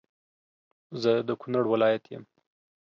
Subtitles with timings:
[1.01, 2.23] زه د کونړ ولایت یم